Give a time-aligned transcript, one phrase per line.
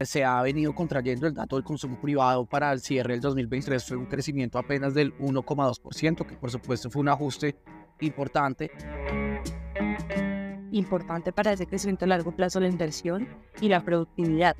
[0.00, 3.96] se ha venido contrayendo el dato del consumo privado para el cierre del 2023 fue
[3.96, 7.56] un crecimiento apenas del 1,2%, que por supuesto fue un ajuste
[8.00, 8.70] importante.
[10.70, 13.28] Importante para ese crecimiento a largo plazo la inversión
[13.60, 14.56] y la productividad.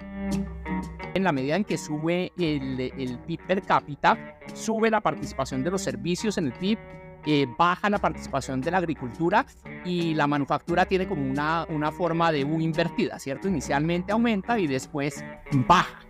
[1.15, 5.71] En la medida en que sube el, el PIB per cápita, sube la participación de
[5.71, 6.79] los servicios en el PIB
[7.27, 9.47] eh, baja la participación de la agricultura
[9.85, 13.49] y la manufactura tiene como una, una forma de U invertida, ¿cierto?
[13.49, 15.25] Inicialmente aumenta y después
[15.67, 16.01] baja.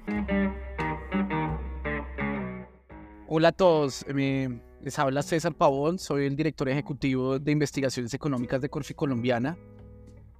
[3.26, 8.70] Hola a todos, les habla César Pavón, soy el director ejecutivo de investigaciones económicas de
[8.70, 9.58] Corfi Colombiana.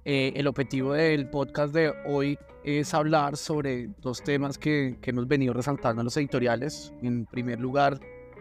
[0.05, 5.27] Eh, el objetivo del podcast de hoy es hablar sobre dos temas que, que hemos
[5.27, 6.93] venido resaltando en los editoriales.
[7.01, 7.99] En primer lugar,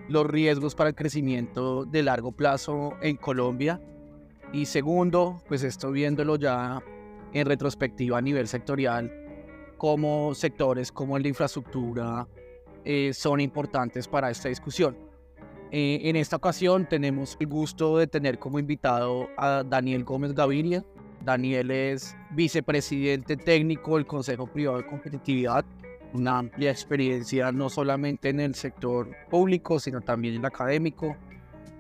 [0.09, 3.81] los riesgos para el crecimiento de largo plazo en Colombia.
[4.53, 6.83] Y segundo, pues esto viéndolo ya
[7.33, 9.13] en retrospectiva a nivel sectorial,
[9.77, 12.27] como sectores como de infraestructura
[12.85, 14.97] eh, son importantes para esta discusión.
[15.71, 20.85] Eh, en esta ocasión tenemos el gusto de tener como invitado a Daniel Gómez Gaviria.
[21.23, 25.65] Daniel es vicepresidente técnico del Consejo Privado de Competitividad
[26.15, 31.17] una amplia experiencia no solamente en el sector público, sino también en el académico,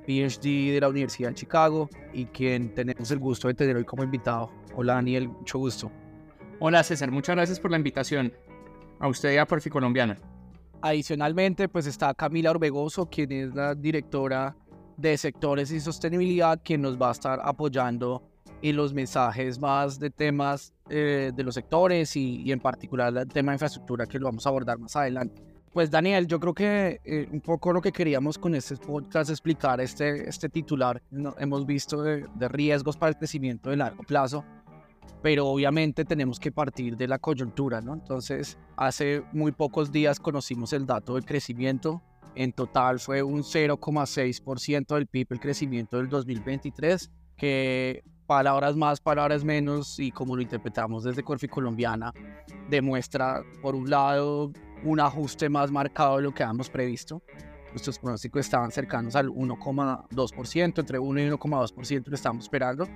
[0.06, 4.02] PhD de la Universidad de Chicago y quien tenemos el gusto de tener hoy como
[4.02, 4.50] invitado.
[4.74, 5.90] Hola Daniel, mucho gusto.
[6.60, 8.32] Hola César, muchas gracias por la invitación.
[9.00, 10.18] A usted y a Porfi Colombiana.
[10.80, 14.56] Adicionalmente, pues está Camila Orbegoso, quien es la directora
[14.96, 18.22] de sectores y sostenibilidad, quien nos va a estar apoyando
[18.60, 23.52] y los mensajes más de temas eh, de los sectores y, en particular el tema
[23.52, 25.42] de infraestructura que lo vamos a abordar más adelante.
[25.72, 29.80] Pues Daniel, yo creo que eh, un poco lo que queríamos con este podcast explicar
[29.80, 31.02] este, este titular,
[31.38, 34.44] hemos visto de, de riesgos para el crecimiento de largo plazo,
[35.22, 37.94] pero obviamente tenemos que partir de la coyuntura, ¿no?
[37.94, 42.02] Entonces, hace muy pocos días conocimos el dato del crecimiento.
[42.34, 49.42] En total fue un 0,6% del PIB el crecimiento del 2023, que palabras más, palabras
[49.42, 52.12] menos, y como lo interpretamos desde Corfi Colombiana,
[52.68, 54.52] demuestra, por un lado,
[54.84, 57.22] un ajuste más marcado de lo que habíamos previsto.
[57.70, 62.86] Nuestros pronósticos estaban cercanos al 1,2%, entre 1 y 1,2% lo estábamos esperando.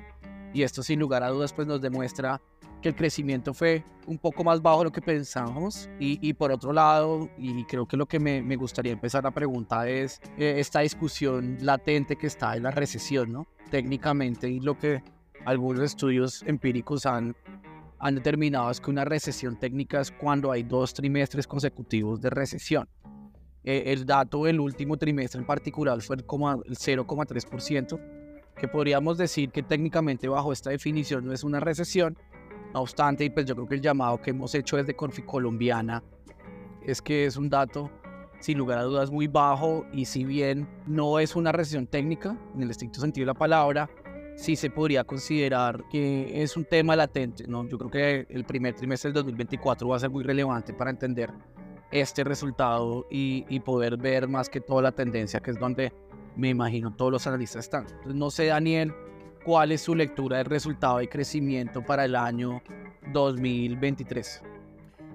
[0.52, 2.38] Y esto sin lugar a dudas pues nos demuestra
[2.82, 5.88] que el crecimiento fue un poco más bajo de lo que pensábamos.
[5.98, 9.30] Y, y por otro lado, y creo que lo que me, me gustaría empezar a
[9.30, 13.46] preguntar es eh, esta discusión latente que está en la recesión, ¿no?
[13.70, 15.02] Técnicamente y lo que
[15.44, 17.34] algunos estudios empíricos han,
[17.98, 22.88] han determinado es que una recesión técnica es cuando hay dos trimestres consecutivos de recesión.
[23.64, 28.00] Eh, el dato del último trimestre en particular fue el, el 0,3%,
[28.56, 32.16] que podríamos decir que técnicamente bajo esta definición no es una recesión.
[32.74, 36.02] No obstante, pues yo creo que el llamado que hemos hecho desde Corfi Colombiana
[36.84, 37.90] es que es un dato
[38.40, 42.62] sin lugar a dudas muy bajo y si bien no es una recesión técnica en
[42.62, 43.88] el estricto sentido de la palabra,
[44.42, 47.44] sí se podría considerar que es un tema latente.
[47.46, 47.66] ¿no?
[47.68, 51.30] Yo creo que el primer trimestre del 2024 va a ser muy relevante para entender
[51.92, 55.92] este resultado y, y poder ver más que toda la tendencia, que es donde
[56.34, 57.84] me imagino todos los analistas están.
[57.84, 58.92] Entonces, no sé, Daniel,
[59.44, 62.62] cuál es su lectura del resultado de crecimiento para el año
[63.12, 64.42] 2023.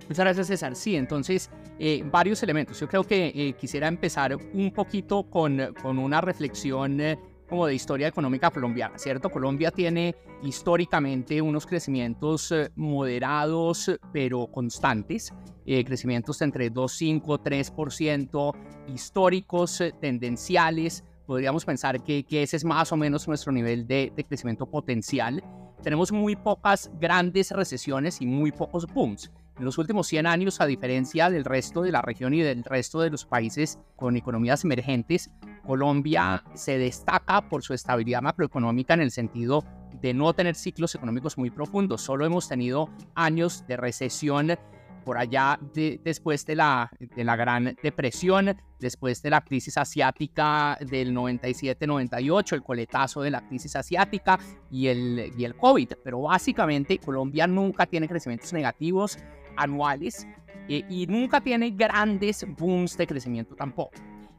[0.07, 0.75] Muchas gracias, César.
[0.75, 1.49] Sí, entonces,
[1.79, 2.79] eh, varios elementos.
[2.79, 7.75] Yo creo que eh, quisiera empezar un poquito con, con una reflexión eh, como de
[7.75, 9.29] historia económica colombiana, ¿cierto?
[9.29, 15.33] Colombia tiene históricamente unos crecimientos eh, moderados pero constantes,
[15.65, 18.55] eh, crecimientos entre 2,5, 3%,
[18.93, 21.03] históricos, eh, tendenciales.
[21.25, 25.43] Podríamos pensar que, que, ese es más o menos nuestro nivel de, de crecimiento potencial.
[25.83, 29.31] Tenemos muy pocas grandes recesiones y muy pocos booms.
[29.57, 33.01] En los últimos 100 años, a diferencia del resto de la región y del resto
[33.01, 35.31] de los países con economías emergentes,
[35.67, 39.65] Colombia se destaca por su estabilidad macroeconómica en el sentido
[40.01, 42.01] de no tener ciclos económicos muy profundos.
[42.01, 44.57] Solo hemos tenido años de recesión
[45.03, 51.13] por allá después de la, de la Gran Depresión, después de la crisis asiática del
[51.13, 54.39] 97-98, el coletazo de la crisis asiática
[54.71, 55.93] y el, y el COVID.
[56.03, 59.17] Pero básicamente Colombia nunca tiene crecimientos negativos
[59.57, 60.27] anuales
[60.69, 63.91] eh, y nunca tiene grandes booms de crecimiento tampoco.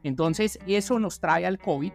[0.03, 1.91] Entonces, eso nos trae al COVID,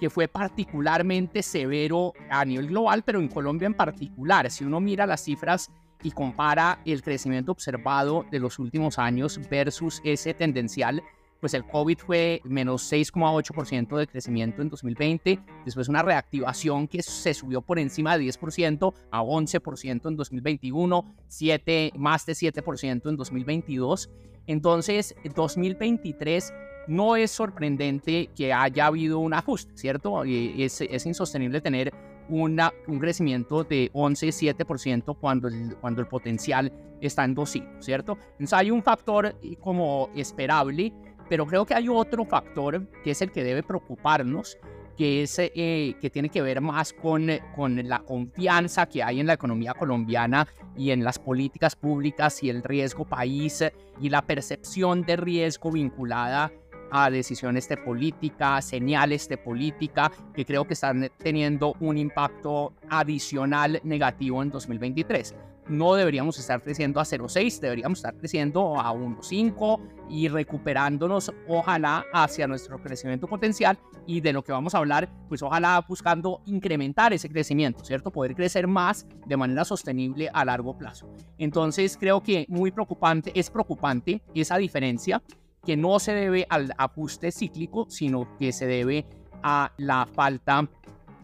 [0.00, 4.50] que fue particularmente severo a nivel global, pero en Colombia en particular.
[4.50, 5.70] Si uno mira las cifras
[6.02, 11.02] y compara el crecimiento observado de los últimos años versus ese tendencial,
[11.40, 17.34] pues el COVID fue menos 6,8% de crecimiento en 2020, después una reactivación que se
[17.34, 24.10] subió por encima de 10% a 11% en 2021, 7, más de 7% en 2022.
[24.46, 26.52] Entonces, 2023
[26.86, 30.24] no es sorprendente que haya habido un ajuste, ¿cierto?
[30.24, 31.92] Es, es insostenible tener
[32.28, 38.18] una, un crecimiento de 11-7% cuando el, cuando el potencial está en 2 ¿cierto?
[38.32, 40.92] Entonces hay un factor eh, como esperable,
[41.28, 44.58] pero creo que hay otro factor que es el que debe preocuparnos,
[44.96, 49.26] que, es, eh, que tiene que ver más con, con la confianza que hay en
[49.26, 53.62] la economía colombiana y en las políticas públicas y el riesgo país
[54.00, 56.50] y la percepción de riesgo vinculada
[56.90, 63.80] a decisiones de política, señales de política que creo que están teniendo un impacto adicional
[63.84, 65.34] negativo en 2023.
[65.68, 72.46] No deberíamos estar creciendo a 0,6, deberíamos estar creciendo a 1,5 y recuperándonos, ojalá, hacia
[72.46, 77.28] nuestro crecimiento potencial y de lo que vamos a hablar, pues ojalá buscando incrementar ese
[77.28, 78.12] crecimiento, ¿cierto?
[78.12, 81.08] Poder crecer más de manera sostenible a largo plazo.
[81.36, 85.20] Entonces, creo que muy preocupante, es preocupante esa diferencia
[85.66, 89.04] que no se debe al ajuste cíclico, sino que se debe
[89.42, 90.68] a la falta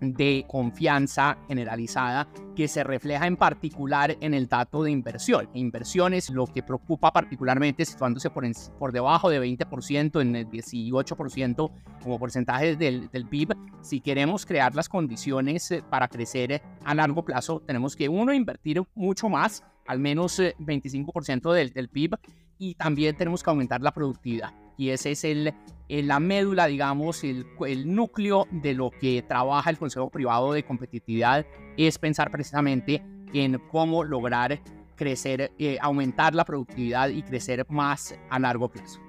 [0.02, 5.48] de confianza generalizada que se refleja en particular en el dato de inversión.
[5.54, 11.70] Inversiones, lo que preocupa particularmente situándose por, debajo de 20%, en el 18%
[12.02, 13.54] como porcentaje del, del, PIB.
[13.80, 18.82] Si queremos crear las condiciones eh, para crecer a largo plazo, tenemos que, uno, invertir
[18.94, 22.16] mucho más, al menos 25% eh, del, del PIB,
[22.62, 24.54] y también tenemos que aumentar la productividad.
[24.76, 25.52] Y ese es el,
[25.88, 31.44] la médula, digamos, el, el, núcleo de lo que trabaja el Consejo Privado de Competitividad,
[31.76, 33.02] es pensar precisamente
[33.34, 34.60] en cómo lograr
[34.94, 39.00] crecer, eh, aumentar la productividad y crecer más a largo plazo.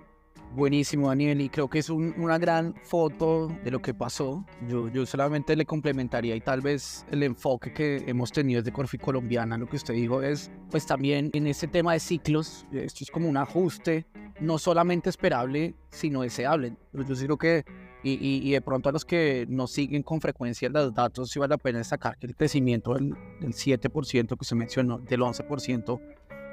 [0.56, 4.46] Buenísimo, Daniel, y creo que es una gran foto de lo que pasó.
[4.70, 9.00] Yo, yo solamente le complementaría y tal vez el enfoque que hemos tenido desde Corfi
[9.00, 13.10] Colombiana, lo que usted dijo es, pues también en este tema de ciclos, esto es
[13.10, 14.06] como un ajuste,
[14.42, 16.78] no solamente esperable, sino deseable.
[16.92, 17.66] Pero yo creo que,
[18.04, 21.52] y, y, de pronto a los que nos siguen con frecuencia los datos, sí vale
[21.52, 26.00] la pena destacar que el crecimiento del, del 7% que usted mencionó, del 11%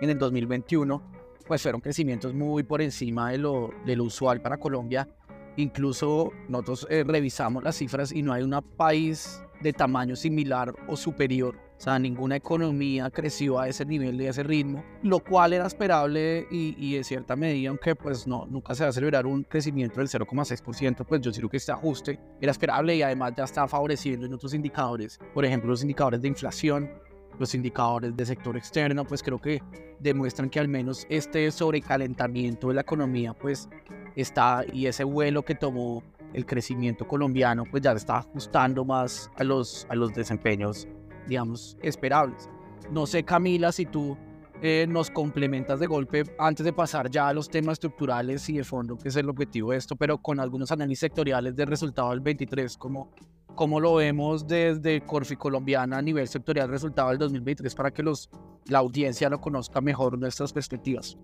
[0.00, 1.19] en el 2021,
[1.50, 5.08] pues fueron crecimientos muy por encima de lo, de lo usual para Colombia.
[5.56, 10.96] Incluso nosotros eh, revisamos las cifras y no hay un país de tamaño similar o
[10.96, 11.56] superior.
[11.76, 15.66] O sea, ninguna economía creció a ese nivel y a ese ritmo, lo cual era
[15.66, 19.42] esperable y, y de cierta medida, aunque pues no, nunca se va a celebrar un
[19.42, 23.66] crecimiento del 0,6%, pues yo creo que este ajuste era esperable y además ya está
[23.66, 26.92] favoreciendo en otros indicadores, por ejemplo los indicadores de inflación,
[27.38, 29.62] los indicadores del sector externo, pues creo que
[29.98, 33.68] demuestran que al menos este sobrecalentamiento de la economía, pues
[34.16, 39.44] está, y ese vuelo que tomó el crecimiento colombiano, pues ya está ajustando más a
[39.44, 40.86] los, a los desempeños,
[41.26, 42.48] digamos, esperables.
[42.90, 44.16] No sé, Camila, si tú
[44.62, 48.64] eh, nos complementas de golpe antes de pasar ya a los temas estructurales y de
[48.64, 52.20] fondo, que es el objetivo de esto, pero con algunos análisis sectoriales del resultado del
[52.20, 53.10] 23, como
[53.54, 58.30] cómo lo vemos desde Corfi Colombiana a nivel sectorial resultado del 2023 para que los,
[58.66, 61.18] la audiencia lo conozca mejor nuestras perspectivas.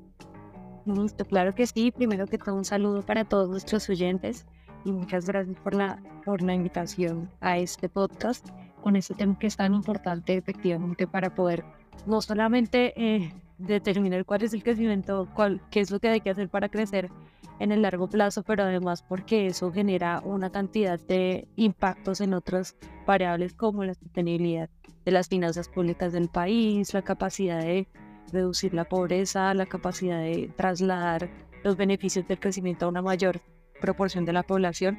[0.84, 1.90] Listo, claro que sí.
[1.90, 4.46] Primero que todo, un saludo para todos nuestros oyentes
[4.84, 8.48] y muchas gracias por la, por la invitación a este podcast
[8.82, 11.64] con este tema que es tan importante efectivamente para poder
[12.04, 16.30] no solamente eh, determinar cuál es el crecimiento, cuál, qué es lo que hay que
[16.30, 17.10] hacer para crecer
[17.58, 22.76] en el largo plazo, pero además porque eso genera una cantidad de impactos en otras
[23.06, 24.68] variables como la sostenibilidad
[25.04, 27.88] de las finanzas públicas del país, la capacidad de
[28.32, 31.30] reducir la pobreza, la capacidad de trasladar
[31.62, 33.40] los beneficios del crecimiento a una mayor
[33.80, 34.98] proporción de la población.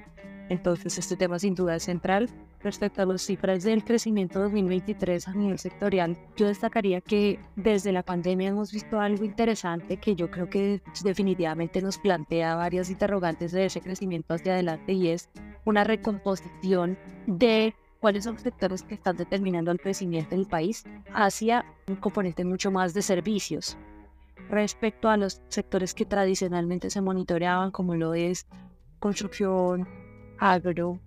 [0.50, 2.30] Entonces este tema sin duda es central
[2.64, 8.02] Respecto a las cifras del crecimiento 2023 a nivel sectorial, yo destacaría que desde la
[8.02, 13.66] pandemia hemos visto algo interesante que yo creo que definitivamente nos plantea varias interrogantes de
[13.66, 15.30] ese crecimiento hacia adelante y es
[15.66, 16.98] una recomposición
[17.28, 20.84] de cuáles son los sectores que están determinando el crecimiento del país
[21.14, 23.78] hacia un componente mucho más de servicios.
[24.50, 28.48] Respecto a los sectores que tradicionalmente se monitoreaban como lo es
[29.00, 29.88] construcción,
[30.40, 31.00] agro,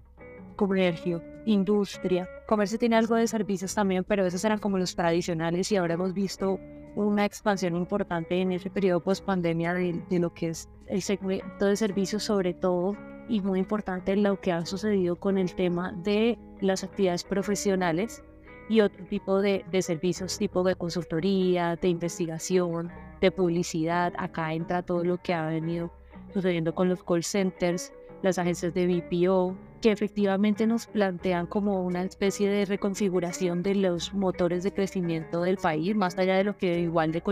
[0.57, 2.28] comercio, industria.
[2.47, 6.12] Comercio tiene algo de servicios también, pero esos eran como los tradicionales y ahora hemos
[6.12, 6.59] visto
[6.97, 11.66] una expansión importante en ese periodo post pandemia de, de, lo que es el segmento
[11.66, 12.97] de servicios sobre todo
[13.28, 18.23] y muy importante lo que ha sucedido con el tema de las actividades profesionales
[18.68, 24.12] y otro tipo de, de servicios tipo de consultoría, de investigación, de publicidad.
[24.16, 25.92] Acá entra todo lo que ha venido
[26.32, 32.02] sucediendo con los call centers, las agencias de BPO, que efectivamente nos plantean como una
[32.02, 36.80] especie de reconfiguración de los motores de crecimiento del país, más allá de lo que
[36.80, 37.22] igual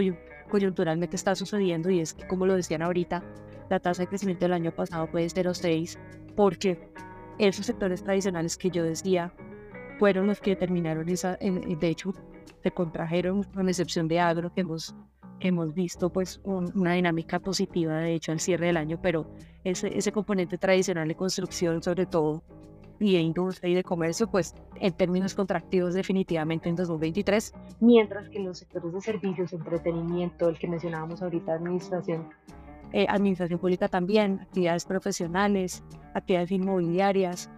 [0.48, 3.22] coyunturalmente está sucediendo, y es que, como lo decían ahorita,
[3.68, 5.98] la tasa de crecimiento del año pasado fue de 0,6,
[6.34, 6.88] porque
[7.38, 9.34] esos sectores tradicionales que yo decía
[9.98, 12.14] fueron los que determinaron esa, de hecho,
[12.62, 14.94] se contrajeron, con excepción de agro, que hemos
[15.40, 19.30] hemos visto pues una dinámica positiva de hecho al cierre del año, pero
[19.64, 22.42] ese, ese componente tradicional de construcción sobre todo
[23.00, 28.40] y de industria y de comercio, pues en términos contractivos definitivamente en 2023, mientras que
[28.40, 32.28] los sectores de servicios, entretenimiento, el que mencionábamos ahorita, administración,
[32.92, 37.50] eh, administración pública también, actividades profesionales, actividades inmobiliarias,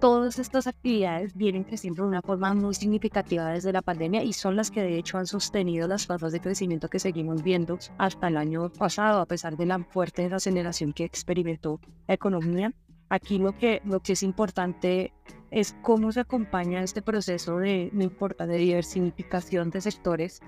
[0.00, 4.56] todas estas actividades vienen creciendo de una forma muy significativa desde la pandemia y son
[4.56, 8.36] las que de hecho han sostenido las tasas de crecimiento que seguimos viendo hasta el
[8.36, 12.72] año pasado, a pesar de la fuerte desaceleración que experimentó la economía.
[13.10, 15.12] Aquí lo que, lo que es importante
[15.50, 20.40] es cómo se acompaña este proceso de, de diversificación de sectores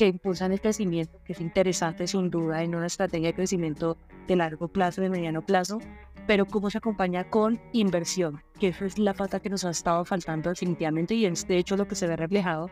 [0.00, 4.34] que impulsan el crecimiento, que es interesante sin duda en una estrategia de crecimiento de
[4.34, 5.78] largo plazo, de mediano plazo,
[6.26, 10.06] pero cómo se acompaña con inversión, que esa es la falta que nos ha estado
[10.06, 12.70] faltando definitivamente y es de hecho lo que se ve reflejado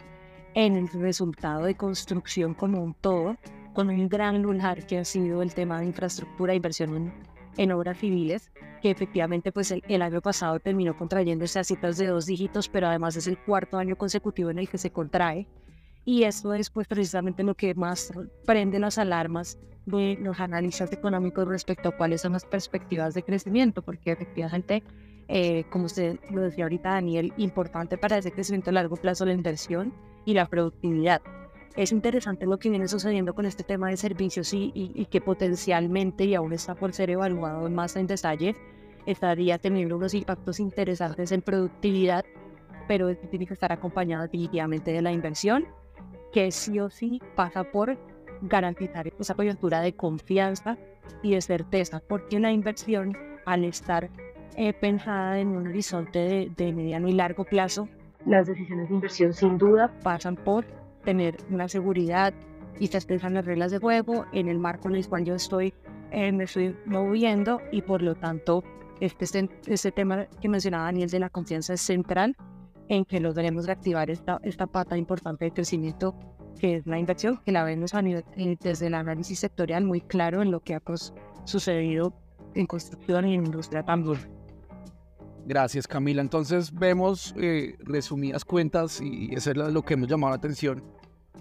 [0.54, 3.36] en el resultado de construcción como un todo,
[3.74, 7.12] con un gran lunar que ha sido el tema de infraestructura e inversión
[7.58, 12.06] en, obras civiles, que efectivamente pues el, el, año pasado terminó contrayéndose a citas de
[12.06, 15.46] dos dígitos, pero además es el cuarto año consecutivo en el que se contrae
[16.08, 18.10] y esto es pues precisamente lo que más
[18.46, 23.82] prende las alarmas de los analistas económicos respecto a cuáles son las perspectivas de crecimiento,
[23.82, 24.82] porque efectivamente,
[25.28, 29.34] eh, como usted lo decía ahorita, Daniel, importante para ese crecimiento a largo plazo la
[29.34, 29.92] inversión
[30.24, 31.20] y la productividad.
[31.76, 36.24] Es interesante lo que viene sucediendo con este tema de servicios y, y, que potencialmente,
[36.24, 38.56] y aún está por ser evaluado más en detalle,
[39.04, 42.24] estaría teniendo unos impactos interesantes en productividad,
[42.88, 45.66] pero tiene que estar acompañado definitivamente de la inversión
[46.32, 47.98] que sí o sí pasa por
[48.42, 50.78] garantizar esa coyuntura de confianza
[51.22, 53.16] y de certeza, porque la inversión,
[53.46, 54.10] al estar
[54.56, 57.88] eh, pensada en un horizonte de, mediano y largo plazo,
[58.26, 60.64] las decisiones de inversión sin duda pasan por
[61.04, 62.34] tener una seguridad
[62.78, 65.72] y se expresan las reglas de juego en el marco en el cual yo estoy,
[66.10, 68.62] eh, me estoy moviendo y por lo tanto
[69.00, 72.36] este, este tema que mencionaba Daniel de la confianza es central
[72.88, 76.14] en que lograremos reactivar esta, esta pata importante de crecimiento
[76.58, 80.00] que es la inversión, que la vemos a nivel, eh, desde el análisis sectorial muy
[80.00, 80.82] claro en lo que ha
[81.44, 82.12] sucedido
[82.54, 84.18] en construcción y en industria también.
[85.46, 86.20] Gracias Camila.
[86.20, 90.82] Entonces vemos eh, resumidas cuentas y eso es lo que hemos llamado la atención.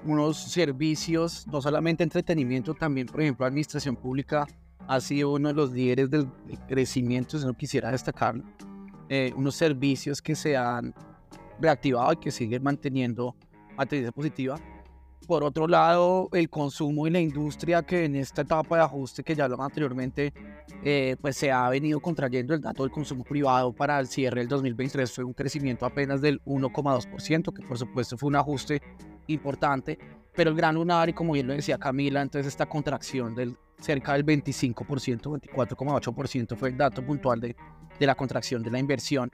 [0.06, 4.46] Unos servicios, no solamente entretenimiento, también por ejemplo administración pública
[4.88, 6.30] ha sido uno de los líderes del
[6.68, 8.36] crecimiento, si no quisiera destacar,
[9.10, 10.94] eh, unos servicios que se han
[11.60, 13.36] reactivado y que siguen manteniendo
[13.86, 14.60] tendencia positiva.
[15.28, 19.36] Por otro lado, el consumo y la industria que en esta etapa de ajuste que
[19.36, 20.34] ya hablamos anteriormente,
[20.84, 24.48] eh, pues se ha venido contrayendo el dato del consumo privado para el cierre del
[24.48, 28.82] 2023 fue un crecimiento apenas del 1,2%, que por supuesto fue un ajuste
[29.28, 30.00] importante,
[30.34, 34.14] pero el gran lunar y como bien lo decía Camila, entonces esta contracción del cerca
[34.14, 37.56] del 25%, 24,8% fue el dato puntual de,
[38.00, 39.30] de la contracción de la inversión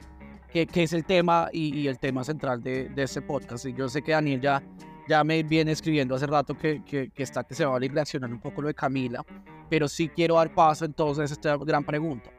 [0.53, 3.65] que, es el tema y, el tema central de, de, este podcast.
[3.65, 4.63] Y yo sé que Daniel ya,
[5.09, 8.39] ya me viene escribiendo hace rato que, que, está que se va a reaccionar un
[8.39, 9.25] poco lo de Camila,
[9.69, 12.29] pero sí quiero dar paso entonces a esta gran pregunta.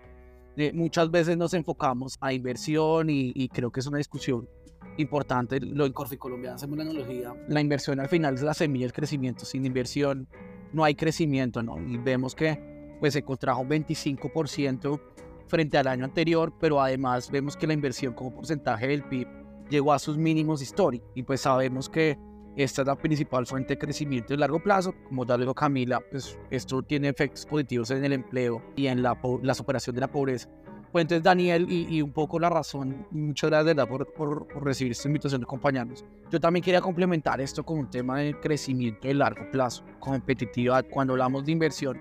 [0.56, 4.48] Eh, muchas veces nos enfocamos a inversión y, y, creo que es una discusión
[4.96, 5.58] importante.
[5.58, 7.34] Lo en Corfi Colombia hacemos la analogía.
[7.48, 9.44] La inversión al final es la semilla del crecimiento.
[9.44, 10.28] Sin inversión
[10.72, 11.76] no hay crecimiento, ¿no?
[11.80, 15.00] Y vemos que pues se contrajo un 25%
[15.46, 19.28] frente al año anterior, pero además vemos que la inversión como porcentaje del PIB
[19.70, 22.18] llegó a sus mínimos históricos y pues sabemos que
[22.56, 24.94] esta es la principal fuente de crecimiento de largo plazo.
[25.08, 29.18] Como ya dijo Camila, pues esto tiene efectos positivos en el empleo y en la,
[29.42, 30.48] la superación de la pobreza.
[30.92, 35.08] Pues entonces Daniel y, un poco la razón, muchas gracias por, por, por, recibir esta
[35.08, 36.04] invitación de acompañarnos.
[36.30, 40.86] Yo también quería complementar esto con un tema de crecimiento de largo plazo, competitividad.
[40.88, 42.00] Cuando hablamos de inversión,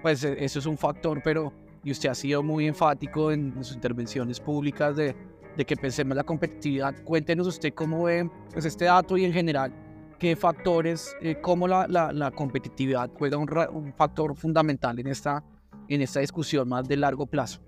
[0.00, 1.52] pues e, eso es un factor, pero
[1.84, 5.14] y usted ha sido muy enfático en, sus intervenciones públicas de,
[5.56, 6.94] de, que pensemos la competitividad.
[7.04, 9.72] Cuéntenos usted cómo ve pues, este dato y en general
[10.18, 15.42] qué factores, eh, cómo la, la, la, competitividad juega un, un, factor fundamental en esta,
[15.88, 17.60] en esta discusión más de largo plazo.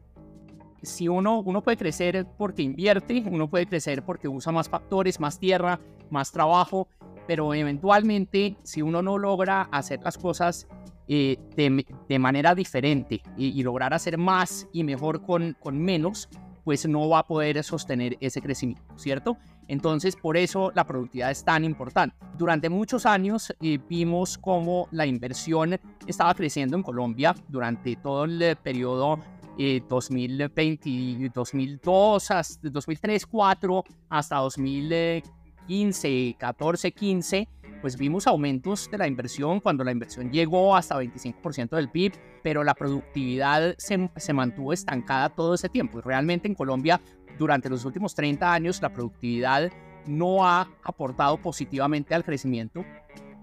[0.82, 5.38] Si uno, uno puede crecer porque invierte, uno puede crecer porque usa más factores, más
[5.38, 6.88] tierra, más trabajo,
[7.26, 10.68] pero eventualmente si uno no logra hacer las cosas
[11.08, 16.28] eh, de, manera diferente y, lograr hacer más y mejor con, con menos,
[16.64, 19.36] pues no va a poder sostener ese crecimiento, ¿cierto?
[19.66, 22.16] Entonces, por eso la productividad es tan importante.
[22.38, 28.56] Durante muchos años eh, vimos cómo la inversión estaba creciendo en Colombia durante todo el
[28.62, 29.18] periodo
[29.58, 37.48] 2020, 2002, hasta 2003, 2004, hasta 2015, 14, 15
[37.82, 42.12] pues vimos aumentos de la inversión cuando la inversión llegó hasta 25% del PIB,
[42.42, 45.98] pero la productividad se, se, mantuvo estancada todo ese tiempo.
[45.98, 47.00] Y realmente en Colombia,
[47.38, 49.70] durante los últimos 30 años, la productividad
[50.06, 52.84] no ha aportado positivamente al crecimiento.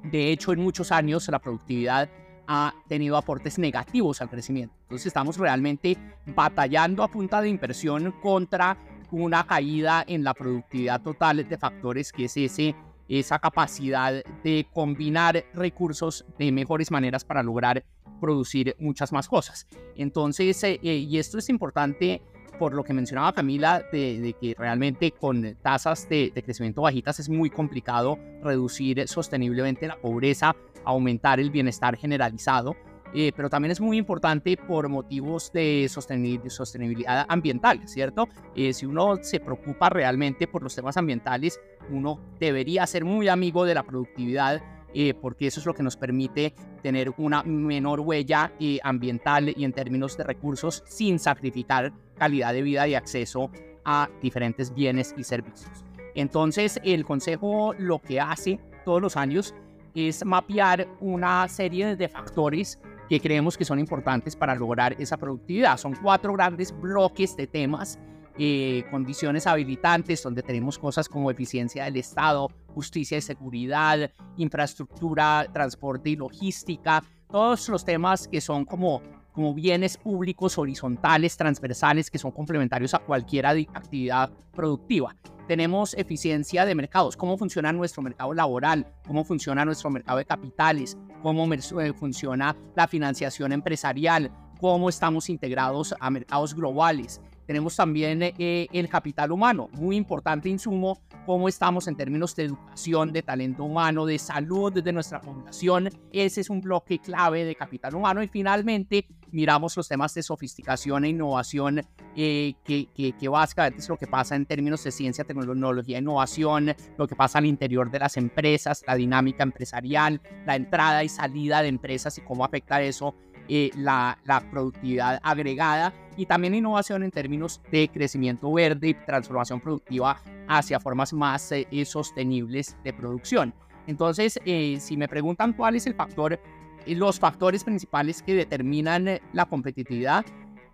[0.04, 2.10] De hecho, en muchos años la productividad
[2.48, 4.74] ha tenido aportes negativos al crecimiento.
[4.84, 8.78] Entonces estamos realmente batallando a punta de inversión contra
[9.12, 12.76] una caída en la productividad total de factores que es ese
[13.10, 17.84] esa capacidad de combinar recursos de mejores maneras para lograr
[18.22, 19.68] producir muchas más cosas.
[19.96, 22.22] Entonces, eh, eh, y esto es importante
[22.60, 27.30] por lo que mencionaba Camila, de, que realmente con tasas de, de, crecimiento bajitas es
[27.30, 32.76] muy complicado reducir sosteniblemente la pobreza, aumentar el bienestar generalizado.
[33.14, 38.28] Eh, pero también es muy importante por motivos de sostenibilidad ambiental, ¿cierto?
[38.56, 41.60] Eh, si uno se preocupa realmente por los temas ambientales,
[41.92, 44.62] uno debería ser muy amigo de la productividad.
[44.92, 49.72] Eh, porque eso es lo que nos permite tener una menor huella ambiental y en
[49.72, 53.52] términos de recursos sin sacrificar calidad de vida y acceso
[53.86, 55.84] a diferentes bienes y servicios.
[56.16, 59.54] Entonces, el Consejo lo que hace todos los años
[59.94, 62.80] es mapear una serie de factores
[63.10, 65.78] que creemos que son importantes para lograr esa productividad.
[65.78, 67.98] Son cuatro grandes bloques de temas,
[68.40, 76.12] eh, condiciones habilitantes, donde tenemos cosas como eficiencia del Estado, justicia y seguridad, infraestructura, transporte
[76.12, 79.02] y logística, todos los temas que son como
[79.40, 85.16] como bienes públicos horizontales, transversales, que son complementarios a cualquier actividad productiva.
[85.48, 90.98] Tenemos eficiencia de mercados, cómo funciona nuestro mercado laboral, cómo funciona nuestro mercado de capitales,
[91.24, 97.22] cómo eh, funciona la financiación empresarial, cómo estamos integrados a mercados globales.
[97.50, 103.12] Tenemos también eh, el capital humano, muy importante insumo, cómo estamos en términos de educación,
[103.12, 105.90] de talento humano, de salud de nuestra población.
[106.12, 108.22] Ese es un bloque clave de capital humano.
[108.22, 111.82] Y finalmente miramos los temas de sofisticación e innovación,
[112.16, 116.76] eh, que, que, que, básicamente es lo que pasa en términos de ciencia, tecnología, innovación,
[117.00, 121.64] lo que pasa al interior de las empresas, la dinámica empresarial, la entrada y salida
[121.64, 123.16] de empresas y cómo afecta eso
[123.52, 124.18] eh, la,
[124.52, 131.14] productividad agregada y también innovación en términos de crecimiento verde y transformación productiva hacia formas
[131.14, 133.56] más eh, sostenibles de producción.
[133.88, 136.40] Entonces, eh, si me preguntan cuál es el factor,
[136.86, 140.26] los factores principales que determinan la competitividad,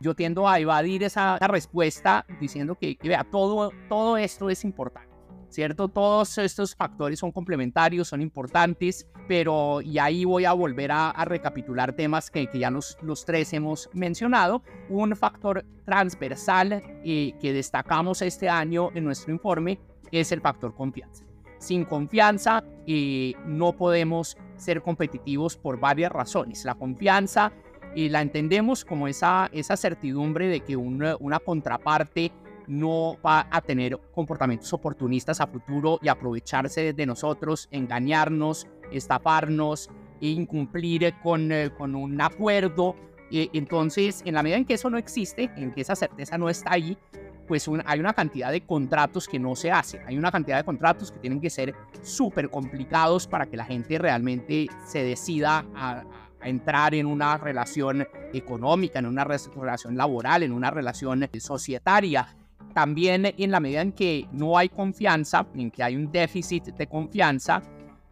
[0.02, 5.15] yo tiendo a evadir esa, respuesta diciendo que, que, vea, todo, todo esto es importante.
[5.50, 5.88] ¿Cierto?
[5.88, 11.94] Todos estos factores son complementarios, son importantes, pero y ahí voy a volver a, recapitular
[11.94, 14.64] temas que, que ya los, tres hemos mencionado.
[14.90, 19.80] Un factor transversal eh, que destacamos este año en nuestro informe
[20.12, 21.26] es el factor confianza.
[21.58, 26.66] Sin confianza eh, no podemos ser competitivos por varias razones.
[26.66, 27.52] La confianza
[27.96, 32.32] y la entendemos como esa, certidumbre de que una contraparte
[32.68, 41.14] no va a tener comportamientos oportunistas a futuro y aprovecharse de nosotros, engañarnos, estafarnos, incumplir
[41.22, 42.96] con, eh, con un acuerdo.
[43.32, 46.74] entonces, en la medida en que eso no existe, en que esa certeza no está
[46.74, 46.98] ahí,
[47.48, 50.02] pues hay una cantidad de contratos que no se hacen.
[50.08, 53.98] Hay una cantidad de contratos que tienen que ser súper complicados para que la gente
[53.98, 56.04] realmente se decida a,
[56.42, 62.36] a entrar en una relación económica, en una relación laboral, en una relación societaria.
[62.76, 66.88] También en la medida en que no hay confianza, en que hay un déficit de
[66.88, 67.64] confianza,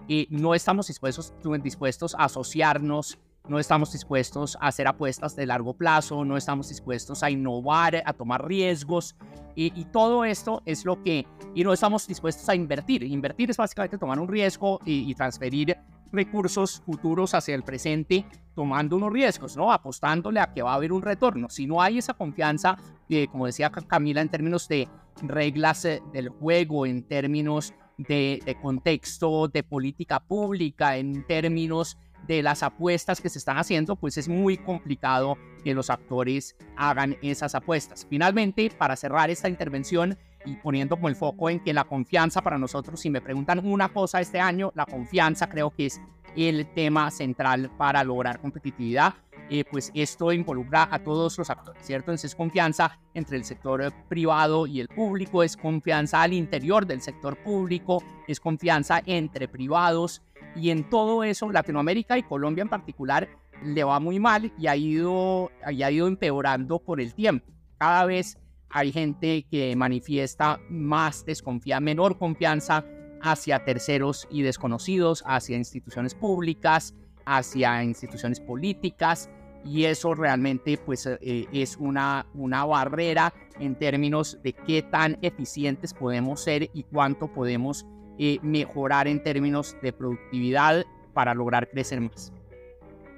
[0.08, 5.74] y no estamos dispuestos, dispuestos a asociarnos, no estamos dispuestos a hacer apuestas de largo
[5.74, 9.18] plazo, no estamos dispuestos a innovar, a tomar riesgos
[9.54, 13.04] y, todo esto es lo que, y no estamos dispuestos a invertir.
[13.04, 15.78] Invertir es básicamente tomar un riesgo y, y transferir
[16.14, 19.72] recursos futuros hacia el presente tomando unos riesgos, ¿no?
[19.74, 21.50] Apostándole a que va a haber un retorno.
[21.50, 22.78] Si no hay esa confianza,
[23.10, 24.88] eh, como decía Camila, en términos de
[25.24, 31.98] reglas eh, del juego, en términos de, de, contexto, de política pública, en términos
[32.28, 37.18] de las apuestas que se están haciendo, pues es muy complicado que los actores hagan
[37.22, 38.08] esas apuestas.
[38.10, 42.58] Finalmente, para cerrar esta intervención, y poniendo como el foco en que la confianza para
[42.58, 46.02] nosotros, si me preguntan una cosa este año, la confianza creo que es
[46.36, 49.14] el tema central para lograr competitividad.
[49.50, 52.12] Eh, pues esto involucra a todos los actores, ¿cierto?
[52.12, 57.02] Entonces es confianza entre el sector privado y el público, es confianza al interior del
[57.02, 60.22] sector público, es confianza entre privados
[60.56, 63.28] y en todo eso Latinoamérica y Colombia en particular
[63.64, 67.46] le va muy mal y ha ido, ha ido empeorando por el tiempo.
[67.78, 68.38] Cada vez
[68.74, 72.84] hay gente que manifiesta más desconfianza, menor confianza
[73.22, 79.30] hacia terceros y desconocidos, hacia instituciones públicas, hacia instituciones políticas
[79.64, 85.94] y eso realmente pues eh, es una, una barrera en términos de qué tan eficientes
[85.94, 87.86] podemos ser y cuánto podemos
[88.18, 90.84] eh, mejorar en términos de productividad
[91.14, 92.34] para lograr crecer más.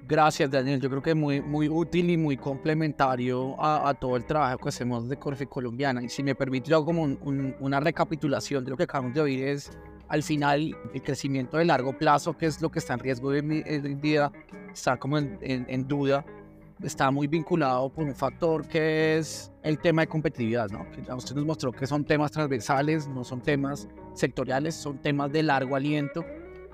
[0.07, 0.79] Gracias, Daniel.
[0.79, 4.69] Yo creo que es muy, muy útil y muy complementario a, todo el trabajo que
[4.69, 6.03] hacemos de Corfe Colombiana.
[6.03, 7.03] Y si me permite, yo como
[7.59, 9.71] una recapitulación de lo que acabamos de oír es,
[10.07, 13.39] al final, el crecimiento de largo plazo, que es lo que está en riesgo hoy
[13.39, 14.31] en día,
[14.71, 16.23] está como en, en, duda,
[16.83, 20.87] está muy vinculado por un factor que es el tema de competitividad, ¿no?
[20.91, 25.31] Que ya usted nos mostró que son temas transversales, no son temas sectoriales, son temas
[25.31, 26.23] de largo aliento,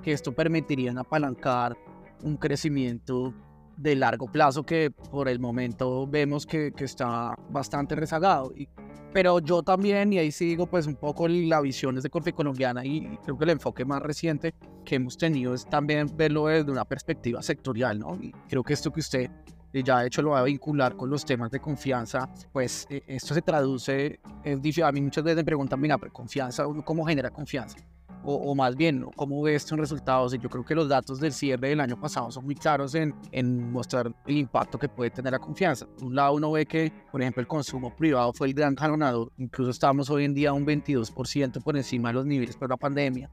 [0.03, 1.77] que esto permitiría apalancar
[2.23, 3.33] un crecimiento
[3.77, 8.53] de largo plazo que por el momento vemos que, que está bastante rezagado.
[8.55, 8.67] Y,
[9.13, 13.17] pero yo también, y ahí sigo pues un poco la visión de Corfe Colombiana y
[13.23, 14.53] creo que el enfoque más reciente
[14.85, 18.15] que hemos tenido es también verlo desde una perspectiva sectorial, ¿no?
[18.21, 19.29] Y creo que esto que usted
[19.73, 23.33] ya de hecho lo va a vincular con los temas de confianza, pues e, esto
[23.33, 27.77] se traduce, es a mí muchas veces me preguntan, mira, pero confianza, ¿cómo genera confianza?
[28.23, 30.33] O, más bien, ¿cómo ves esto en resultados?
[30.33, 33.15] Y yo creo que los datos del cierre del año pasado son muy claros en,
[33.31, 35.87] en mostrar el impacto que puede tener la confianza.
[35.87, 39.31] Por un lado, uno ve que, por ejemplo, el consumo privado fue el gran jalonador.
[39.37, 43.29] Incluso estamos hoy en día un 22% por encima de los niveles por la pandemia.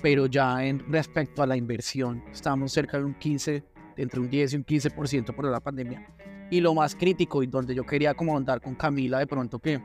[0.00, 3.64] Pero ya en respecto a la inversión, estamos cerca de un 15,
[3.96, 6.06] entre un 10 y un 15% por la pandemia.
[6.50, 9.80] Y lo más crítico y donde yo quería como andar con Camila de pronto que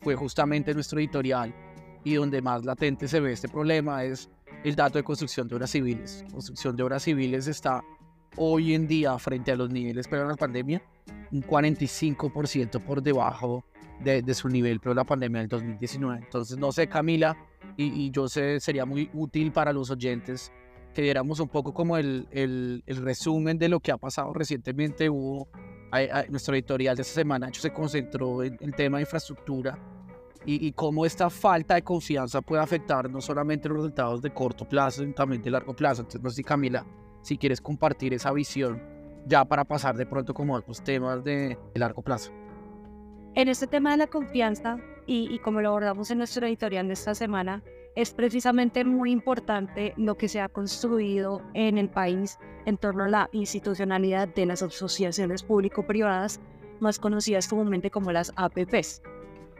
[0.00, 1.54] fue justamente nuestro editorial
[2.04, 4.30] y donde más latente se ve este problema es
[4.64, 6.24] el dato de construcción de obras civiles.
[6.32, 7.82] Construcción de obras civiles está
[8.36, 10.82] hoy en día frente a los niveles pero la pandemia
[11.32, 13.64] un 45% por debajo
[14.00, 16.20] de, su nivel pero la pandemia del 2019.
[16.24, 17.36] Entonces no sé Camila
[17.76, 20.52] y, yo sé sería muy útil para los oyentes
[20.94, 25.08] que diéramos un poco como el, el, resumen de lo que ha pasado recientemente.
[25.08, 25.48] Hubo
[26.28, 29.78] nuestro editorial de esta semana hecho se concentró en el tema de infraestructura
[30.50, 35.02] y, cómo esta falta de confianza puede afectar no solamente los resultados de corto plazo,
[35.02, 36.00] sino también de largo plazo.
[36.00, 36.86] Entonces, no sé, Camila,
[37.20, 38.82] si quieres compartir esa visión
[39.26, 42.32] ya para pasar de pronto como a otros temas de, largo plazo.
[43.34, 46.94] En este tema de la confianza, y, y como lo abordamos en nuestro editorial de
[46.94, 47.62] esta semana,
[47.94, 53.08] es precisamente muy importante lo que se ha construido en el país en torno a
[53.08, 56.40] la institucionalidad de las asociaciones público-privadas,
[56.80, 59.02] más conocidas comúnmente como las APPs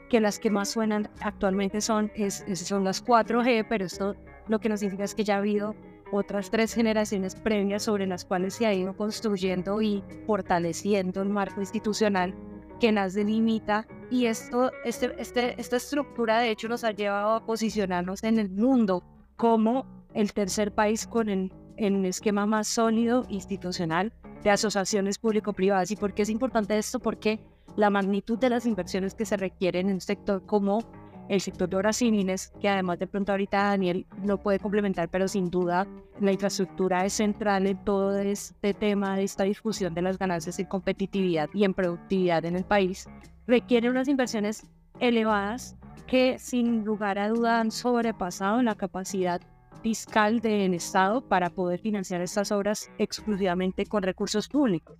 [0.08, 4.16] que las que más suenan actualmente son, es, son las 4G, pero esto
[4.48, 5.74] lo que nos significa es que ya ha habido
[6.10, 11.60] otras tres generaciones previas sobre las cuales se ha ido construyendo y fortaleciendo el marco
[11.60, 12.34] institucional
[12.80, 17.44] que las delimita y esto, este, este, esta estructura de hecho nos ha llevado a
[17.44, 19.02] posicionarnos en el mundo
[19.36, 25.90] como el tercer país con el, el un esquema más sólido institucional de asociaciones público-privadas.
[25.90, 27.00] ¿Y por qué es importante esto?
[27.00, 27.40] Porque
[27.78, 30.80] la magnitud de las inversiones que se requieren en un sector como
[31.28, 35.28] el sector de obras civiles, que además de pronto ahorita Daniel lo puede complementar, pero
[35.28, 35.86] sin duda
[36.20, 40.66] la infraestructura es central en todo este tema de esta discusión de las ganancias en
[40.66, 43.06] competitividad y en productividad en el país,
[43.46, 44.66] requiere unas inversiones
[44.98, 45.76] elevadas
[46.08, 49.40] que sin lugar a duda han sobrepasado la capacidad
[49.84, 54.98] fiscal del Estado para poder financiar estas obras exclusivamente con recursos públicos.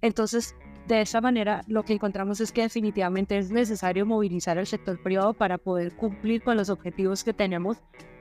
[0.00, 0.54] Entonces,
[0.96, 5.34] de esa manera, lo que encontramos es que definitivamente es necesario movilizar al sector privado
[5.34, 7.78] para poder cumplir con los objetivos que tenemos,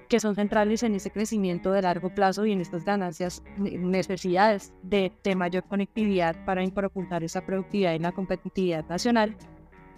[0.08, 5.12] que son centrales en ese crecimiento de largo plazo y en estas ganancias, necesidades de,
[5.36, 9.36] mayor conectividad para impulsar esa productividad y la competitividad nacional.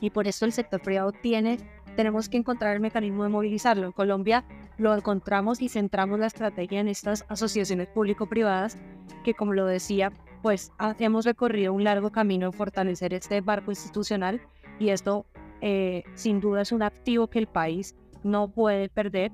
[0.01, 1.57] Y por eso el sector privado tiene,
[1.95, 3.85] tenemos que encontrar el mecanismo de movilizarlo.
[3.85, 4.43] En Colombia
[4.77, 8.77] lo encontramos y centramos la estrategia en estas asociaciones público-privadas
[9.23, 14.41] que, como lo decía, pues hemos recorrido un largo camino en fortalecer este barco institucional
[14.79, 15.25] y esto
[15.61, 19.31] eh, sin duda es un activo que el país no puede perder.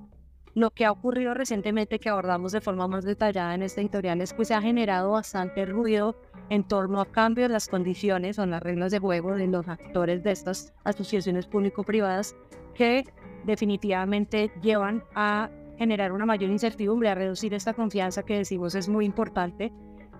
[0.53, 4.33] Lo que ha ocurrido recientemente que abordamos de forma más detallada en este editorial es
[4.33, 6.15] que se ha generado bastante ruido
[6.49, 9.67] en torno a cambios en las condiciones o en las reglas de juego de los
[9.67, 12.35] actores de estas asociaciones público-privadas
[12.73, 13.03] que
[13.45, 19.05] definitivamente llevan a generar una mayor incertidumbre, a reducir esta confianza que decimos es muy
[19.05, 19.71] importante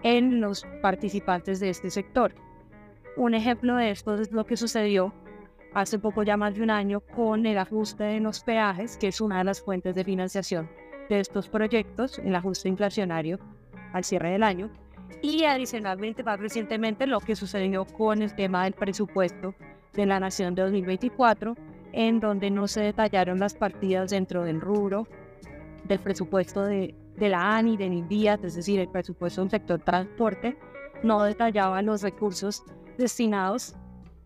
[0.03, 2.33] en los participantes de este sector.
[3.15, 5.13] Un ejemplo de esto es lo que sucedió
[5.73, 9.21] hace poco ya más de un año con el ajuste de los peajes, que es
[9.21, 10.69] una de las fuentes de financiación
[11.10, 13.39] de estos proyectos, el ajuste inflacionario
[13.93, 14.69] al cierre del año.
[15.21, 19.55] Y adicionalmente, más recientemente, lo que sucedió con el tema del presupuesto
[19.93, 21.55] de la Nación de 2024,
[21.93, 25.07] en donde no se detallaron las partidas dentro del rubro
[25.86, 30.58] del presupuesto de, de la ANI, de NIDIAT, es decir, el presupuesto del sector transporte,
[31.03, 32.63] no detallaba los recursos
[32.97, 33.75] destinados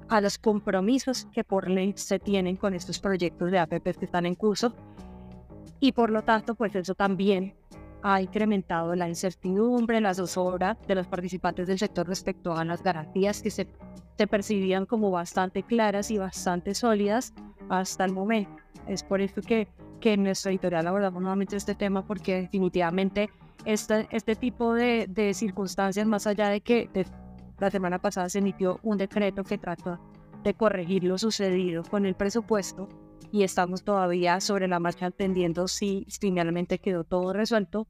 [0.10, 4.26] a los compromisos que por ley se tienen con estos proyectos de APP que están
[4.26, 4.74] en curso.
[5.80, 7.56] Y por lo tanto, pues eso también
[8.04, 13.42] ha incrementado la incertidumbre, la zozobra de los participantes del sector respecto a las garantías
[13.42, 13.68] que se,
[14.18, 17.34] se percibían como bastante claras y bastante sólidas
[17.70, 18.52] hasta el momento.
[18.88, 19.68] Es por eso que,
[20.02, 23.30] que en nuestra editorial abordamos nuevamente este tema, porque definitivamente
[23.64, 26.90] este, este tipo de, de circunstancias, más allá de que
[27.60, 30.02] la semana pasada se emitió un decreto que trata
[30.44, 32.90] de corregir lo sucedido con el presupuesto
[33.32, 37.88] y estamos todavía sobre la marcha entendiendo si finalmente quedó todo resuelto.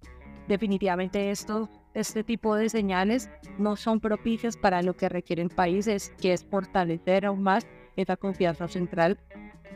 [0.47, 6.33] Definitivamente esto, este tipo de señales no son propicias para lo que requieren países, que
[6.33, 9.19] es fortalecer aún más esa confianza central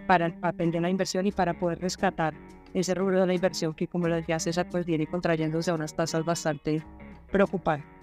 [0.08, 2.34] para el la inversión y para poder rescatar
[2.74, 5.96] ese rubro de la inversión que, como lo decía César, pues viene contrayéndose a unas
[5.96, 6.84] tasas bastante
[7.32, 7.96] preocupantes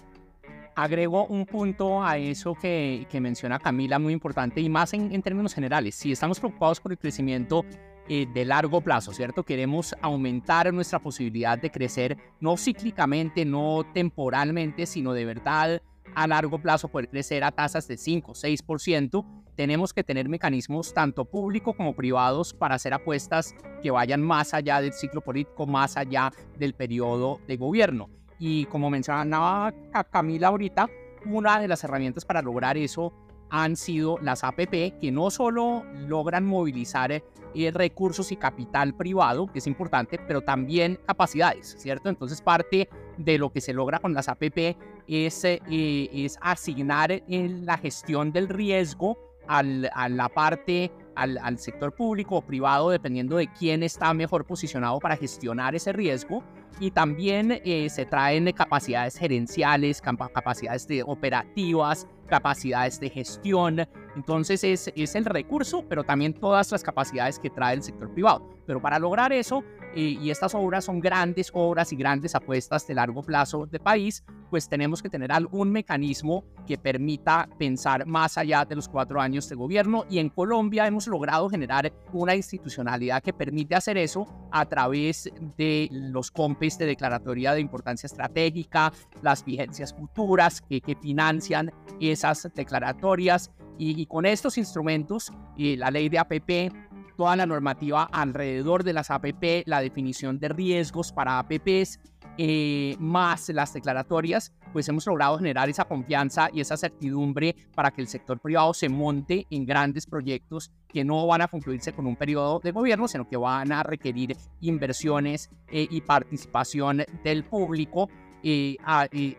[0.74, 5.20] agrego un punto a eso que, que menciona Camila, muy importante, y más en, en,
[5.20, 5.94] términos generales.
[5.94, 7.64] Si estamos preocupados por el crecimiento
[8.08, 9.44] eh, de largo plazo, ¿cierto?
[9.44, 15.82] Queremos aumentar nuestra posibilidad de crecer, no cíclicamente, no temporalmente, sino de verdad
[16.14, 21.24] a largo plazo poder crecer a tasas de 5, 6%, tenemos que tener mecanismos tanto
[21.24, 26.32] públicos como privados para hacer apuestas que vayan más allá del ciclo político, más allá
[26.58, 28.10] del periodo de gobierno.
[28.40, 29.72] Y como mencionaba
[30.10, 30.90] Camila ahorita,
[31.26, 33.12] una de las herramientas para lograr eso
[33.50, 39.60] han sido las APP, que no solo logran movilizar eh, recursos y capital privado, que
[39.60, 42.08] es importante, pero también capacidades, ¿cierto?
[42.08, 47.64] Entonces parte de lo que se logra con las APP es, eh, es asignar en
[47.64, 53.48] la gestión del riesgo al, a la parte al, sector público o privado, dependiendo de
[53.48, 56.42] quién está mejor posicionado para gestionar ese riesgo.
[56.80, 63.86] Y también eh, se traen capacidades gerenciales, capacidades de operativas, capacidades de gestión.
[64.16, 68.48] Entonces es, es el recurso, pero también todas las capacidades que trae el sector privado.
[68.66, 69.62] Pero para lograr eso,
[69.94, 74.24] eh, y estas obras son grandes obras y grandes apuestas de largo plazo de país,
[74.48, 79.48] pues tenemos que tener algún mecanismo que permita pensar más allá de los cuatro años
[79.48, 80.04] de gobierno.
[80.08, 85.88] Y en Colombia hemos logrado generar una institucionalidad que permite hacer eso a través de
[85.90, 93.50] los COMPES de declaratoria de importancia estratégica, las vigencias futuras que, que financian esas declaratorias.
[93.78, 96.72] Y, y con estos instrumentos, y la ley de APP,
[97.16, 102.00] toda la normativa alrededor de las APP, la definición de riesgos para APPs,
[102.38, 108.00] eh, más las declaratorias, pues hemos logrado generar esa confianza y esa certidumbre para que
[108.00, 112.16] el sector privado se monte en grandes proyectos que no van a concluirse con un
[112.16, 118.08] periodo de gobierno, sino que van a requerir inversiones eh, y participación del público
[118.42, 118.76] eh,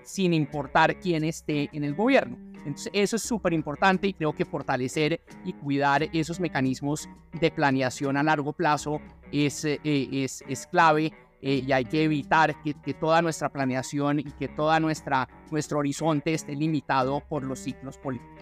[0.03, 2.37] sin importar quién esté en el gobierno.
[2.65, 8.15] Entonces, eso es súper importante y creo que fortalecer y cuidar esos mecanismos de planeación
[8.15, 11.11] a largo plazo es, eh, es, es clave
[11.45, 16.33] eh, y hay que evitar que, que, toda nuestra planeación y que todo nuestro horizonte
[16.33, 18.33] esté limitado por los ciclos políticos.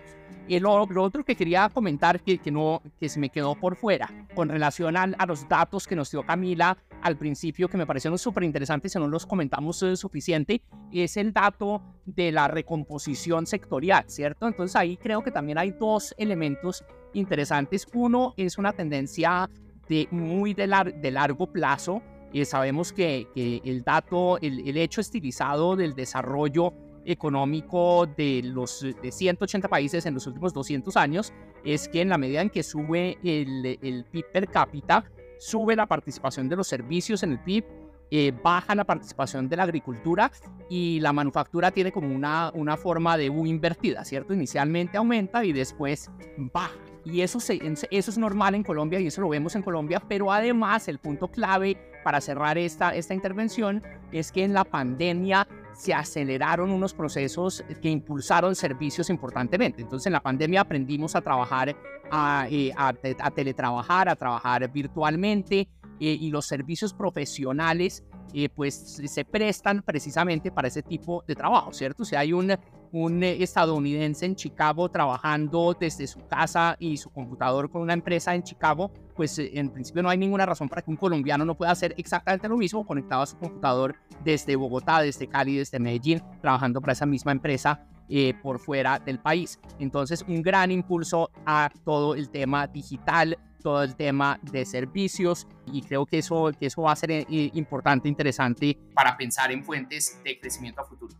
[0.47, 4.09] Y lo, otro que quería comentar que, que, no, que se me quedó por fuera
[4.35, 8.19] con relación a, a los datos que nos dio Camila al principio que me parecieron
[8.19, 10.61] súper interesantes y no los comentamos eh, suficiente
[10.91, 14.47] es el dato de la recomposición sectorial, ¿cierto?
[14.47, 16.83] Entonces ahí creo que también hay dos elementos
[17.13, 17.87] interesantes.
[17.93, 19.49] Uno es una tendencia
[19.87, 22.01] de muy de, de largo plazo.
[22.33, 26.73] Y sabemos que, que, el dato, el, el hecho estilizado del desarrollo
[27.05, 32.17] económico de los de 180 países en los últimos 200 años es que en la
[32.17, 35.05] medida en que sube el, el PIB per cápita,
[35.39, 37.65] sube la participación de los servicios en el PIB,
[38.11, 40.31] eh, baja la participación de la agricultura
[40.69, 44.33] y la manufactura tiene como una, una forma de U invertida, ¿cierto?
[44.33, 46.90] Inicialmente aumenta y después baja.
[47.03, 47.59] Y eso, se,
[47.89, 51.29] eso es normal en Colombia y eso lo vemos en Colombia, pero además el punto
[51.29, 57.63] clave para cerrar esta, esta intervención es que en la pandemia se aceleraron unos procesos
[57.81, 59.81] que impulsaron servicios importantemente.
[59.81, 61.75] Entonces en la pandemia aprendimos a trabajar,
[62.11, 62.93] a, eh, a,
[63.31, 68.03] teletrabajar, a trabajar virtualmente, eh, y los servicios profesionales
[68.33, 72.03] eh, pues se prestan precisamente para ese tipo de trabajo, ¿cierto?
[72.03, 72.55] O sea, hay un,
[72.91, 78.43] un estadounidense en Chicago trabajando desde su casa y su computador con una empresa en
[78.43, 81.93] Chicago, pues en principio no hay ninguna razón para que un colombiano no pueda hacer
[81.97, 86.93] exactamente lo mismo conectado a su computador desde Bogotá, desde Cali, desde Medellín, trabajando para
[86.93, 89.57] esa misma empresa eh, por fuera del país.
[89.79, 95.81] Entonces, un gran impulso a todo el tema digital, todo el tema de servicios y
[95.81, 100.19] creo que eso, que eso va a ser eh, importante, interesante para pensar en fuentes
[100.23, 101.15] de crecimiento a futuro.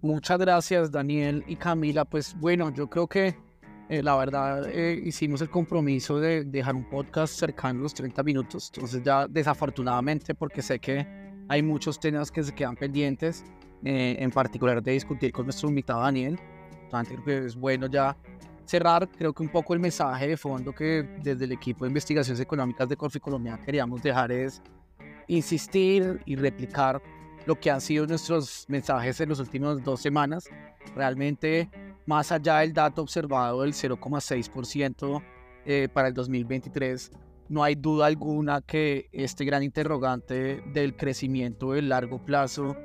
[0.00, 2.04] Muchas gracias Daniel y Camila.
[2.04, 3.36] Pues bueno, yo creo que
[3.88, 8.70] eh, la verdad hicimos el compromiso de dejar un podcast cercano a los 30 minutos.
[8.74, 11.06] Entonces ya desafortunadamente porque sé que
[11.48, 13.44] hay muchos temas que se quedan pendientes
[13.84, 16.38] eh, en particular de discutir con nuestro invitado Daniel.
[16.84, 18.16] Entonces, es bueno ya
[18.68, 22.40] cerrar, creo que un poco el mensaje de fondo que desde el equipo de investigaciones
[22.40, 24.62] económicas de Corfi Colombia queríamos dejar es
[25.26, 27.00] insistir y replicar
[27.46, 30.44] lo que han sido nuestros mensajes en las últimas dos semanas.
[30.94, 31.70] Realmente,
[32.04, 35.22] más allá del dato observado del 0,6%
[35.64, 37.10] eh, para el 2023,
[37.48, 42.76] no hay duda alguna que este gran interrogante del crecimiento del largo plazo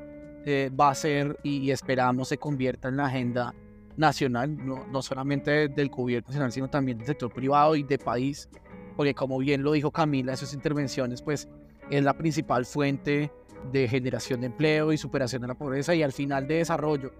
[0.45, 3.53] eh, va a ser y, esperamos se convierta en la agenda
[3.97, 8.49] nacional, no, no solamente del gobierno nacional, sino también del sector privado y de país,
[8.95, 11.47] porque como bien lo dijo Camila en sus intervenciones, pues
[11.89, 13.31] es la principal fuente
[13.71, 17.11] de generación de empleo y superación de la pobreza y al final de desarrollo.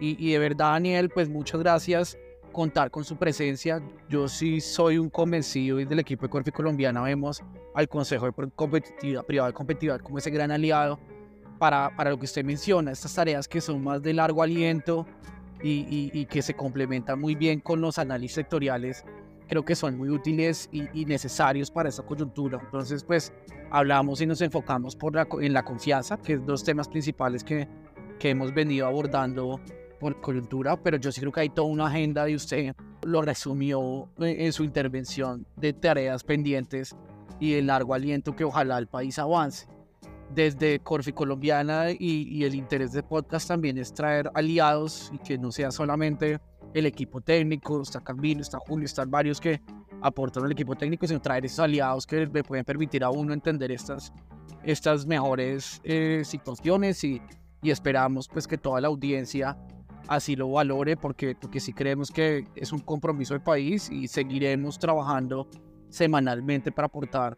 [0.00, 2.16] Y, y de verdad, Daniel, pues muchas gracias
[2.50, 3.82] contar con su presencia.
[4.08, 7.42] Yo sí soy un convencido y del equipo de Corfi Colombiana vemos
[7.74, 10.98] al Consejo de Competitividad Privada y Competitividad como ese gran aliado
[11.58, 15.06] para, para lo que usted menciona, estas tareas que son más de largo aliento
[15.62, 19.04] y, y, que se complementan muy bien con los análisis sectoriales,
[19.48, 22.60] creo que son muy útiles y, y necesarios para esta coyuntura.
[22.62, 23.32] Entonces, pues
[23.70, 27.68] hablamos y nos enfocamos por la, en la confianza, que es dos temas principales que,
[28.18, 29.60] que hemos venido abordando
[29.98, 34.08] por coyuntura, pero yo sí creo que hay toda una agenda y usted lo resumió
[34.18, 36.96] en su intervención de tareas pendientes
[37.38, 39.66] y de largo aliento que ojalá el país avance
[40.34, 45.50] desde Corfi Colombiana y, el interés de podcast también es traer aliados y que no
[45.50, 46.38] sea solamente
[46.72, 49.60] el equipo técnico, está Camilo, está Julio, están varios que
[50.00, 53.72] aportan al equipo técnico, sino traer esos aliados que le pueden permitir a uno entender
[53.72, 54.12] estas,
[54.62, 57.20] estas mejores eh, situaciones y,
[57.60, 59.58] y, esperamos pues que toda la audiencia
[60.06, 64.78] así lo valore porque, porque sí creemos que es un compromiso del país y seguiremos
[64.78, 65.48] trabajando
[65.88, 67.36] semanalmente para aportar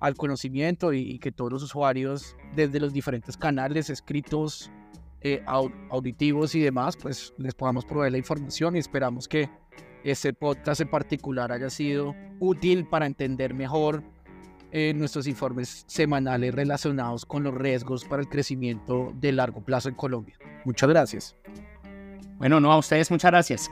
[0.00, 4.70] al conocimiento y, que todos los usuarios desde los diferentes canales escritos,
[5.20, 5.44] eh,
[5.90, 9.48] auditivos y demás, pues les podamos proveer la información y esperamos que
[10.02, 14.02] este podcast en particular haya sido útil para entender mejor
[14.72, 19.96] eh, nuestros informes semanales relacionados con los riesgos para el crecimiento de largo plazo en
[19.96, 20.36] Colombia.
[20.64, 21.36] Muchas gracias.
[22.38, 23.70] Bueno, no, a ustedes muchas gracias.